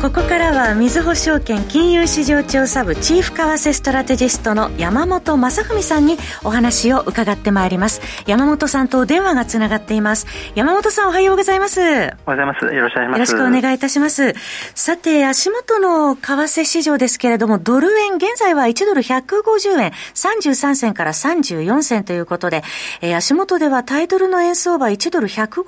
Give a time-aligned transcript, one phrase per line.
[0.00, 8.00] ここからはみずほ証券金融市場調査部チーフ為替ストラテジストの山本雅文さんにお話を伺ってまいります。
[8.26, 10.26] 山本さんと電話がつながっています。
[10.54, 11.80] 山本さんおはようございます。
[11.80, 12.64] おはようございます。
[12.64, 13.32] よろしくお願いします。
[13.32, 14.34] よろしくお願いいたします。
[14.74, 22.62] さて足元の為替市場ですけれどもドル円現在は1ドル150円33銭から34銭ということで、
[23.02, 25.60] えー、足元ではタイトルの円相場1ドル150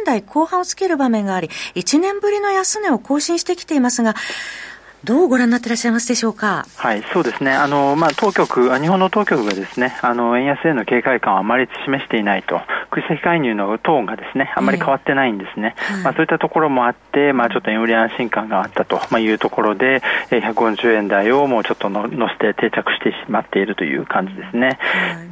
[0.00, 4.14] 円台後半をつける場面があり1年ぶりの安値を更新してきていますが、
[5.04, 6.66] どうご覧になっていらっしゃいますでしょうか？
[6.76, 7.52] はい、そうですね。
[7.52, 15.74] あの、まあ、当局、日本の当局がですね、あの、円安への警戒感をあまり示していないと、空席介入のトーンがですね、あまり変わってないんですね。
[15.78, 24.78] えー、まあ、そういったところもあって、まあ、ちょっとより安心感があったというところで、150円台をもうちょっとの乗せて定着してしまっているという感じですね。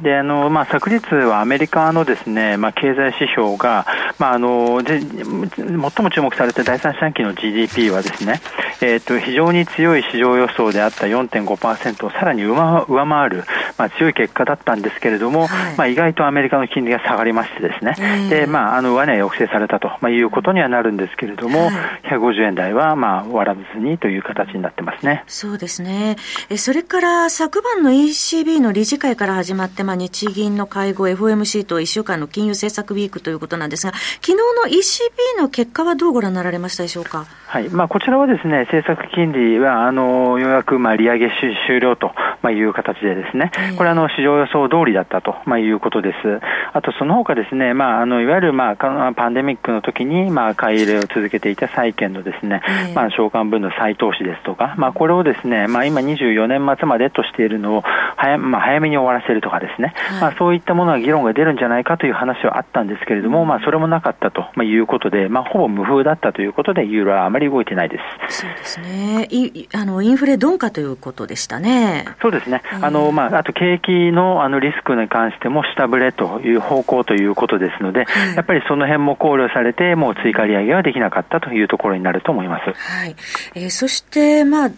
[0.01, 3.85] で、あの、まあ、昨日はアメリカのですね、まあ、経済指標が、
[4.19, 8.39] まあ、あの、で、最も注目された第三四半期の GDP はですね、
[8.81, 13.43] えっ、ー、と、非常に強い市場予想であった4.5%をさらに上回る、
[13.77, 17.95] まあ、強い結果だったんですけれども、はい、まあ、意外とアメリカの金利が下がりましてですね、
[18.29, 21.73] で、まあ、あの、上値は抑制されたと、まあ、いうことにはなるんですけれども、はい、
[22.07, 25.23] 150円台は、まあ、割らずにという形になってますね。
[25.27, 26.17] そうですね。
[26.49, 37.25] え、それから昨晩の ECB の理事会から始まって、まあ、日銀の会合、FOMC と1週間の金融政策ウィークということなんですが、昨日の ECB の結果はどうご覧になられましたでしょうか？
[37.47, 37.69] はい。
[37.69, 41.31] まあ、こちらはですね、政策金利は、あの、ようやく、まあ、利上げ
[41.65, 46.41] 終了と、まあ、いう形でですね、これは、あの、市場予想通りだったと、まあ、いうことです。
[46.73, 52.61] あと、その他ですね、まあ、あの、いわゆる、まあ、パンデミックの時に、まあ、買い入れを続けていた債券のですね、
[52.93, 57.83] まあ、償還分の再投資ですとか、まあ、これをですね、まあ、今24年末までとしているのを
[58.17, 68.41] 早、まあ、早めに終わらせるとかですね、まあ、そういったものは議論が出るんじゃないかという話はあったんですけれども、まあ、それもなかったということで、まあ、ほぼ無風だったということで、ユーロはあまり動いてないです。
[68.41, 69.27] そうですね。
[69.29, 72.05] いあのインフレ鈍化ということでしたね。
[72.21, 72.61] そうですね。
[72.81, 82.73] あのまああと景気のあのリスクに関しても下振れという方向ということですので、はい、やっぱりその辺も考慮されてもう追加利上げはできなかったというところになると思います。
[82.73, 83.15] はい。
[83.55, 84.71] えー、そしてまあ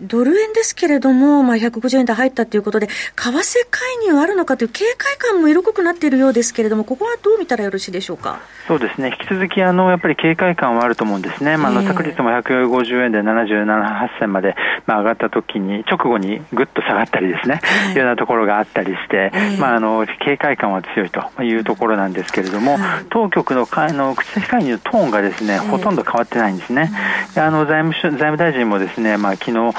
[0.00, 8.40] ドル円ですけれども、まあ、150円で入ったということで、為替介入あるのかという警戒感も色濃くなっているようですけれども、ここはどう見たらよろしいでしょうか？
[8.68, 14.54] そうですね、引き続きあのやっぱり警戒感はあると思うんですね、まあ、あの昨日も150円で77、8銭まで、
[14.86, 17.60] まあ、上がったときに、直後にぐっと下がったりですね、
[17.92, 22.78] い、うようなところがあったりして、まあ、あの警戒感は強いというところなんですけれども、
[23.10, 26.90] 当局のあの口先介入のトーンがですね、ほとんど変わってないんですね。
[27.36, 29.74] あの財務財務大臣もですね、まあ、昨日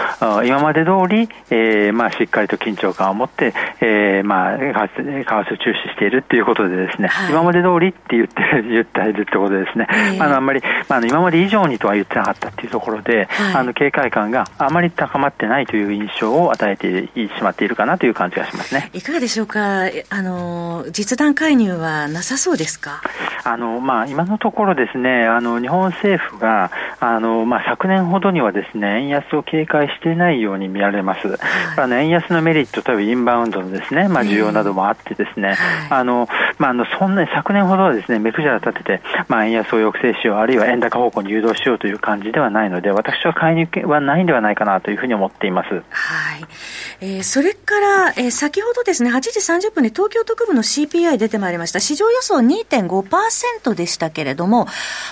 [0.45, 9.87] 今まで通り、えー、まあ、しっかりと緊張感を持って、えー、まあ、為替を注視しているということでですね、はい、今まで通りって言って、 言っているってことですね。
[9.89, 18.89] えー、あの、あんまり、まあ、今まで以上にとは言ってなかったっていうところで、はい、あの、警戒感があまり高まってないという印象を与えてしまっているかなという感じがしますね。
[18.93, 19.59] いかがでしょうか？
[20.09, 23.01] あの、実弾介入はなさそうですか？
[23.43, 31.27] あの、まあ、今のところですね、あの、日本政府が、あの、まあ、昨年ほどにはですね、円安を警戒していないように見られます。
[31.27, 31.39] はい、
[31.77, 35.57] あの円安のメリット、例えばインバウンドのですね、まあ、需要などもあってですね、
[35.89, 36.27] あの、
[36.57, 45.69] まあ、あの、そんなに昨年ほどはですね、目くじら立てて、まあ、円安を抑制しよう、あるいは円高方向に誘導しようという感じではないので、私は介入はないんではないかなというふうに思っています。
[45.69, 45.83] はい。
[47.01, 51.79] えー、それから、えー、先ほどですね、8時30分に東京都区部の CPI 出てまいりました。
[51.79, 54.67] 市場予想2.5%でしたけれども、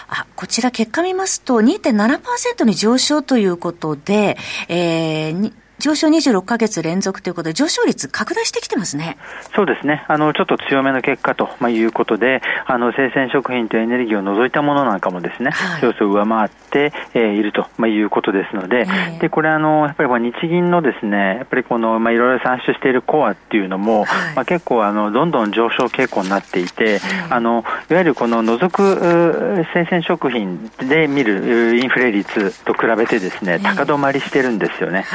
[0.09, 4.37] あ、こちら結果見ますと2.7%に上昇ということで、
[4.67, 9.17] えー、えー、上昇26か月連続ということで、上昇率拡大してきてますね。
[9.55, 10.05] そうですね。
[10.07, 26.99] あの、ちょっと強めの結果と、まあ、いうことで、あの、生鮮食品とエネルギーを除いたものなんかもですね、はい、予想を上回って、えー、いると、まあ、いうことですので、えー、で、これあの、やっぱりまあ日銀のですね、やっぱりこの、まあ、いろいろ算出しているコアっていうのも、はい、まあ、結構あの、どんどん上昇傾向になっていて、
[27.29, 35.05] あの、いわゆるこの除く生鮮食品で見るインフレ率と比べてですね、高止まりしてるんですよね。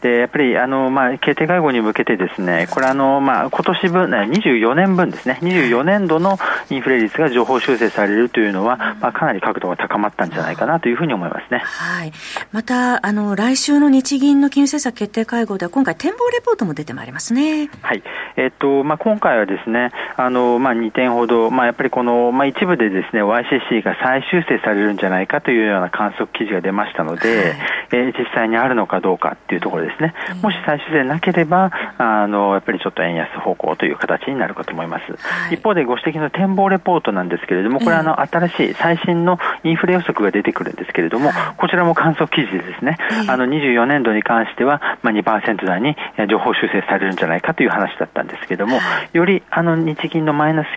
[0.00, 6.38] でやっぱりあの、まあ、決定会合に向けてですね、これあの、まあ、今年分、24年分ですね、24年度の
[6.70, 11.58] インフレ率が情報修正されるというのは、まあ、かなり角度が高まったんじゃないかなというふうに思いますね。
[11.58, 12.12] はい。
[12.52, 17.70] また、あの、来週の日銀の金融政策決定会合では、今回展望レポートも出てまいりますね。
[17.82, 18.02] はい。
[18.36, 27.56] えっと、まあ、今回はですね、あの、まあ、2点ほど、まあ、やっぱりこの、まあ、一部でですね、YCC が再修正されるんじゃないかというような観測記事が出ましたので、はい、
[27.92, 35.12] えー、実際にあるのかどうかっていうところですね、もし最終税なければ、あの、やっぱりちょっと円安方向という形になるかと思います。
[35.12, 45.96] はい、一方でご指摘の展望レポートなんですけれども、これはあの、新しい最新のインフレ予測が出てくるんですけれども、こちらも観測記事でですね、あの、24年度に関しては、まあ、2%台に
[46.28, 48.78] 情報修正されるんじゃないかという話だったんですけれども、
[49.12, 50.68] よりあの、日銀のマイナス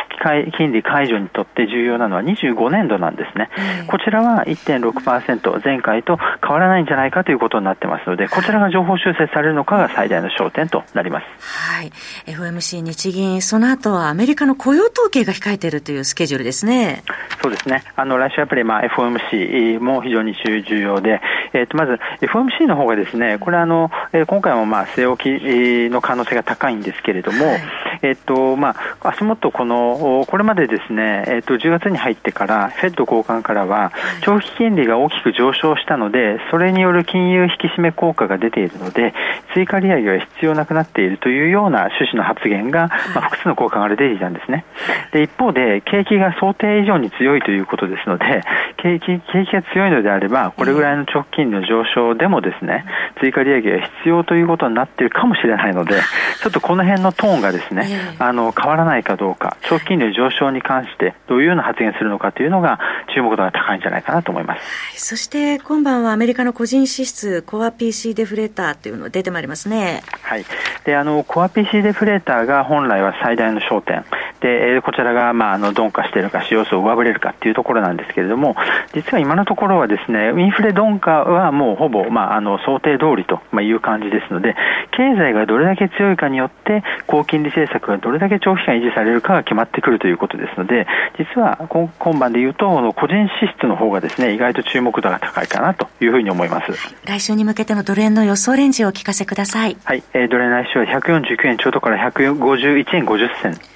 [0.58, 3.50] 金利解除にとって重要なのは25年度なんですね。
[3.88, 11.26] こちらは1.6%、前回と変わらないんじゃないかということになってますので、こちらが情報修正されるのかが最大の焦点となります。
[11.40, 11.92] はい。
[12.26, 17.04] FOMC 日銀、その後はアメリカの雇用統計が控えているというスケジュールですね。
[17.46, 17.84] そうですね。
[17.96, 21.22] あの、来週やっぱりまあ FOMC も非常に重要で、
[21.54, 27.62] えっ、ー、と、まず FOMC の方がですね、これあの、えー、今回もまあ据え置きの可能性が高いんですけれども、はい、
[28.02, 39.14] えっ、と、まあ、足元この、これまでですね、えっ、と、10月に入ってから、フェッド交換からは、長期金利が大きく上昇したので、それによる金融引き締め効果が出ているので、
[39.54, 44.66] 追加利上げは必要なくなっているというような趣旨の発言が、まあ、複数の交換から出ていたんですね。
[45.12, 48.42] で、一方で、景気が想定以上に強いということですので、
[48.78, 52.86] 景気景気が強いのであれば、これぐらいの直近の上昇でもですね、
[53.20, 55.96] 追加利上げが必要ということになっているかもしれないので、
[56.42, 57.85] ちょっとこの辺のトーンがですね、
[58.20, 62.80] あの変わらないかどうか、長期金利上昇に関してどういうような発言するのかというのが
[63.14, 64.62] 注目度が高いんじゃないかなと思います。
[64.98, 70.04] そして今晩はアメリカの個人支出コア PC デフレーターというの出てまいりますね。
[70.22, 70.46] はい。
[70.86, 74.06] で、あのコア PC デフレーターが本来は最大の焦点。
[74.42, 78.56] で、こちらが、まあ、あの、鈍化しているか、使用数を上振れるかっていうところなんですけれども、
[78.94, 84.56] 実は今のところはですね、インフレ鈍化はもうほぼ、まあ、あの、想定通りという感じですので、
[84.92, 90.88] 経済がどれだけ強いかによって、高金利政策がどれだけ長期間維持されるかが決まってくるということですので、
[91.18, 96.96] 実は今晩で言うと、個人支出の方がですね、意外と注目度が高いかなというふうに思います。
[97.06, 99.78] 来週に向けてのドル円の予想レンジをお聞かせください。
[99.84, 103.30] はい、えー、ドル円来週は149円ちょうどから151円50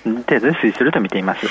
[0.04, 1.46] 銭で推移すると見ています。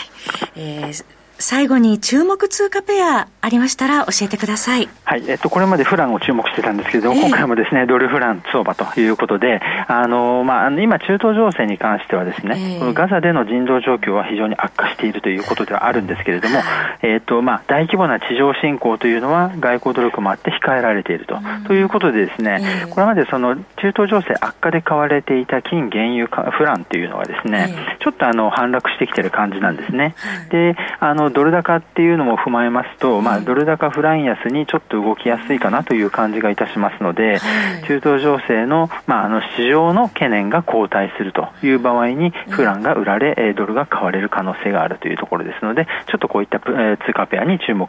[0.57, 4.89] えー最後に注目通貨ペアありましたら教えてください。
[5.05, 7.19] はい、えっと、これまでフランを注目してたんですけれども、え。
[7.21, 16.61] ー、今回もですね、ドルフラン相場ということで、あの、まあ、今、中東情勢に関してはですね、ガザでの人道状況は非常に悪化しているということではあるんですけれども、
[17.03, 21.37] えっと、まあ、大規模な地上侵攻というのは外交努力もあって控えられていると。
[21.37, 30.17] うん、ということでですね、えー、これまでその中東情勢悪化で買われていた金原油フランというのはですね、ちょっとあの、反落してきてる感じなんですね。
[30.51, 37.41] で、あの、ドル高っていうのも踏まえますと、まあ、ドル高フラン安にちょっと動きやすいかなという感じがいたしますので、
[37.87, 47.89] 中東情勢の,、まあ、あの市場の懸念が後退するという場合に、フランが売られ、ドルが買われる可能性があるというところですので、ちょっとこういった通貨ペアに注目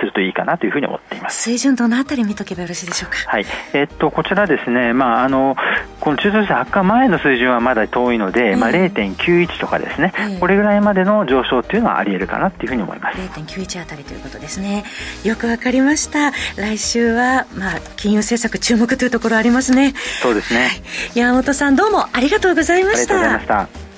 [0.00, 1.42] するといいかなというふうに思っています。
[1.42, 3.16] 水準どのあたり見とけばよろしいでしょうか？
[3.30, 3.46] はい。
[3.72, 5.56] えっと、こちらですね、まあ、あの、
[6.00, 13.18] この中東情勢悪化前の水準はまだ遠いので、まあ、0.91とかですね、これぐらいまでの上昇っていうのはあり得るかなっていうふうに思います。
[13.18, 14.84] 0.91あたりということですね。
[15.24, 16.32] よくわかりました。
[16.56, 19.94] 来週はまあ金融政策注目というところありますね。
[20.22, 20.70] そうですね、はい、
[21.14, 23.14] 山本さんどうもありがとうございました。
[23.14, 23.88] ありがとうございました。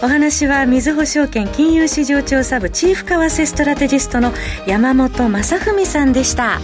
[0.00, 4.32] お話はみずほ証券金融市場調査部チーフ為替ストラテジストの
[4.66, 6.60] 山本正文さんでした。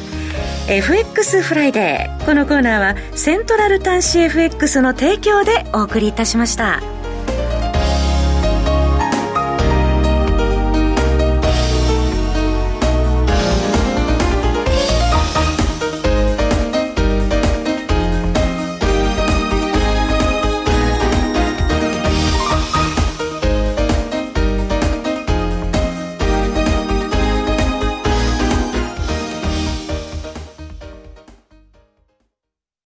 [0.68, 2.24] FX フライデー。
[2.24, 6.93] このコーナーはセントラル端子 FX の提供でお送りいたしました。